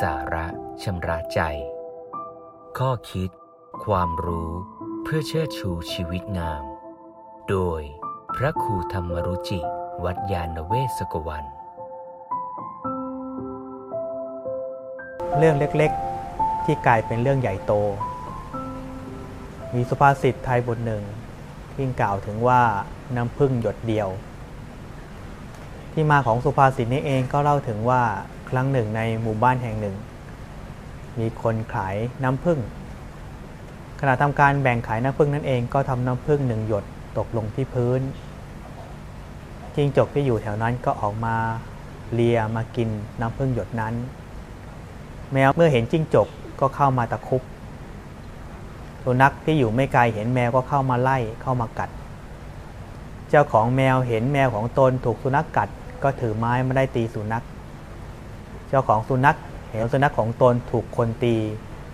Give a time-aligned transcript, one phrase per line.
[0.00, 0.46] สาระ
[0.82, 1.40] ชำระใจ
[2.78, 3.30] ข้อคิด
[3.84, 4.52] ความรู้
[5.02, 6.64] เพื่อเชิดชูชีวิตงาม
[7.48, 7.82] โดย
[8.36, 9.60] พระครูธรรมรุจิ
[10.04, 11.44] วัดยาณเวศกวัน
[15.38, 17.72] เรื่องเล็กๆ ที่กลายเป็นเรื่องใหญ่โต
[19.74, 21.02] มีสุภาษิตไทยบทหนึ่ง
[21.74, 22.62] ที่กล่าวถึงว่า
[23.16, 24.08] น้ำพึ่งหยดเดียว
[25.92, 28.02] ที่มาของสุภาษิตนี้เองก็เล่าถึงว่า
[28.50, 29.96] ครั้งหนึ่งในหมู่บ้านแห่งหนึ่ง
[31.18, 32.58] มีคนขายน้ำพึ่ง
[34.00, 36.84] ขณะทำการแบ่งขายน้ำพึ่งนั่นเองก็ทำน้ำพึ่งหนึ่งหยด
[37.18, 38.00] ตกลงที่พื้น
[39.74, 41.36] จิงจกที่อยู่แถวนั้นก็ออกมา
[42.12, 42.88] เลียมากิน
[43.20, 43.94] น้ำพึ่งหยดนั้น
[45.32, 46.28] แมวเมื่อเห็นจิ้งจก
[46.60, 47.42] ก็เข้ามาตะคุบ
[49.02, 51.90] สุนัขที่อยู่ไม่ไกลเห็นแมวก็เข้ามาไล่เข้ามากัด
[53.30, 55.68] เจ้าของแมวเห็นแมวของตนถูกสุนัขกกัด
[56.04, 57.44] ก็ถือไม้มาได้ตีสุนัข
[58.68, 59.36] เจ้าของสุนัข
[59.70, 61.36] เห็นสุนัขของตนถูกคนตี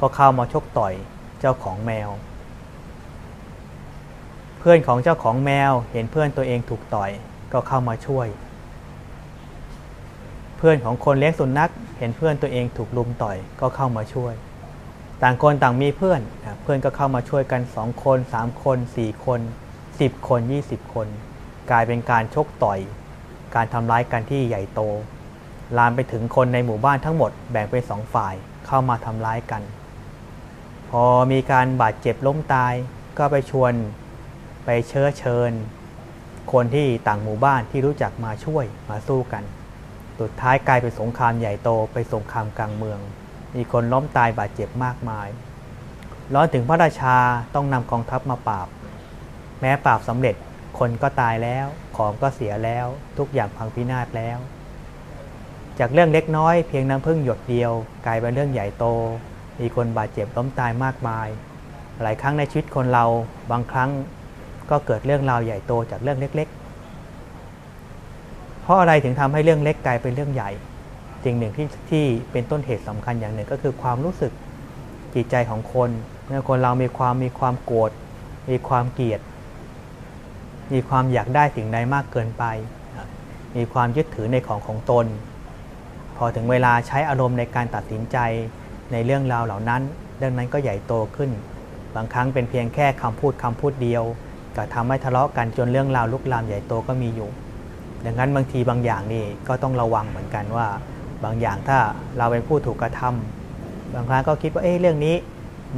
[0.00, 0.94] ก็เข้ามาชกต่อย
[1.40, 2.08] เจ้าของแมว
[4.58, 7.10] เพื่อนของเจ้าของแมวเห็นเพื่อนตัวเองถูกต่อย
[7.52, 8.26] ก็เข้ามาช่วย
[10.56, 14.34] เพื่อนของคนเลี้ยงสุนัขเห็นเพื่อนตัวเองถูกลุมต่อยก็เข้ามาช่วย
[15.22, 16.20] ต่างคนต่างมีเพื่อน
[16.62, 19.40] เพื่อนก็เข้ามาช่วยกันสองคนสามคนสี่คน
[20.00, 21.06] สิบคนยี่สิบคน
[21.70, 22.78] กลายเป็นการชกต่อย
[23.54, 24.80] การทำร้ายกันที่ใหญ่โต
[25.78, 28.34] ลามไปถึงคนในหมู่บ้านทั้งหมดแบ่งเป็นสองฝ่าย
[28.66, 29.62] เข้ามาทำร้ายกัน
[30.90, 32.74] พอมีการบาดเจ็บล้มตาย
[33.18, 33.72] ก็ไปชวน
[34.64, 35.50] ไปเชื้อเชิญ
[36.52, 39.44] คนที่ต่างหมู่บ้านที่รู้จักมาช่วยมาสู้กัน
[40.20, 43.00] สุดท้ายกลายเป็นสงครามใหญ่โตไปสงครามกลางเมือง
[43.54, 45.28] มีคนล้มตายบาดเจ็บมากมาย
[46.34, 47.16] ร้อนถึงพระราชา
[47.54, 48.68] ต้องนำกองทัพมาปราบ
[49.60, 50.34] แม้ปราบสำเร็จ
[50.78, 52.86] คนก็ตายแล้ว ของก็เสียแล้ว
[53.18, 54.38] ทุกอย่างพังพินาศแล้ว
[55.78, 57.72] จากเรื่องเล็กน้อยเพียงน้ำพึ่งหยดเดียว
[58.06, 58.86] กลายเป็นเรื่องใหญ่โต
[59.60, 61.28] มีคนบาดเจ็บล้มตายมากมาย
[62.02, 63.04] หลายครั้งในชีวิตคนเรา
[63.50, 63.90] บางครั้ง
[64.70, 66.48] ก็เกิดเรื่องราวใหญ่โตจากเรื่องเล็ก
[67.74, 70.50] ๆ เพราะอะไรถึงทำให้เรื่องเล็กกลายเป็นเรื่องใหญ่
[71.24, 74.32] สิ่งหนึ่งที่ที่เป็นต้นเหตุสำคัญอย่างหนึ่งก็คือความรู้สึก
[75.14, 75.90] จิตใจของคน
[76.26, 77.90] เมื่อคนเรามีความมีความโกรธ
[78.50, 79.20] มีความเกลียด
[80.72, 82.44] มีความอยากได้สิ่งใดมากเกินไป
[83.56, 85.06] มีความยึดถือในของของตน
[86.16, 88.18] พอถึงเวลาใช้อารมณ์ในการตัดสินใจ
[88.92, 89.82] ในเรื่องราวเหล่านั้น
[90.18, 91.30] เรื่องนั้นก็ใหญ่โตขึ้น
[91.94, 94.04] บางครั้งเป็นเพียงแค่คำพูดคำพูดเดียว
[94.56, 97.30] ก็ทำให้ทะเลาะกันจนเรื่องราวลุกลามใหญ่โตก็มีอยู่
[98.04, 100.68] ดังนั้นบางทีบางอย่างนี่ก็ต้องระวังเหมือนกันว่า
[101.24, 101.78] บางอย่างถ้า
[102.18, 105.16] เราเป็นผู้ถูกกระทำบางครั้งก็คิดว่าเอ๊ะเรื่องนี้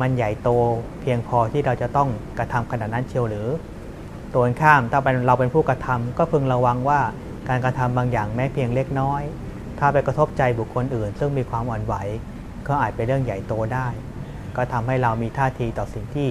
[0.01, 0.51] มันใหญ่โต
[1.01, 2.09] เพียงพอที่เราจะต้อง
[2.39, 3.49] กระทำขนาดนั้นเชียวหรือ
[4.35, 7.01] ตัวข้ามถ้าเป็นเราเป็นผู้กระทำก็พึงระวังว่า
[7.49, 9.23] การกระทำบางอย่างแม้เพียงเล็กน้อย
[9.79, 11.95] ถ้าไปกระทบใจบุคคลอื่น ซึ่งมีความอ่อนไหว
[12.69, 13.87] ก็อาจเป็นเรื่องใหญ่โตได้
[14.57, 16.29] ก็ทำให้เรามีท่าทีต่อสิ่งที่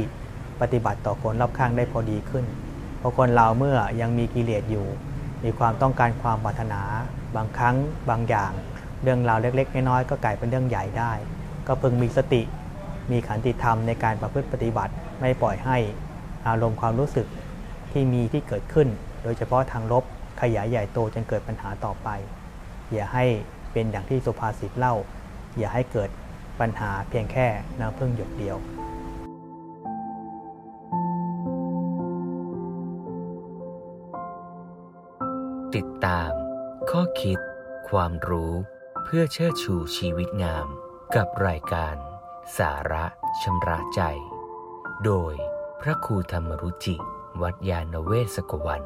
[0.62, 2.46] ปฏิบัติต่อคนรอบข้างได้พอดีขึ้น
[3.00, 4.88] เพราะคนเราเมื่อยังมีกิเลสอยู่
[5.44, 6.82] มีความต้องการความปรารถนา
[7.36, 7.76] บางครั้ง
[8.10, 8.52] บางอย่าง
[9.04, 11.12] เรื่องราวเล็กๆน้อยๆก็กลายเป็นเรื่องใหญ่ได้
[11.68, 12.42] ก็พึงมีสติ
[13.12, 15.78] มีขันติธรรมในการประพฤติปฏิบัติไม่ปล่อยให้
[16.48, 17.28] อารมณ์ความรู้สึก
[17.98, 18.88] ที่มีที่เกิดขึ้น
[19.24, 20.04] โดยเฉพาะทางลบ
[20.42, 22.10] ขยายใหญ่โตจนเกิดปัญหาต่อไป
[22.92, 23.26] อย่าให้
[23.74, 24.96] เป็นอย่างที่สุภาษิตเล่า
[25.58, 26.10] อย่าให้เกิด
[26.60, 27.48] ปัญหาเพียงแค่
[27.80, 28.58] น้ำพึ่งหยดเดียว
[35.76, 36.32] ติดตาม
[36.90, 37.40] ข้อคิด
[37.90, 38.54] ความรู้
[39.04, 40.68] เพื่อเชิดชูชีวิตงาม
[41.16, 41.96] กับรายการ
[42.58, 43.06] สาระ
[43.42, 44.02] ชำระใจ
[45.06, 45.34] โดย
[45.82, 46.98] พระครูธรรมรุจิ
[47.42, 48.82] วัดยาณเวศกวัน